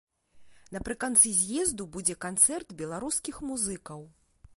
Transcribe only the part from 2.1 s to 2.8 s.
канцэрт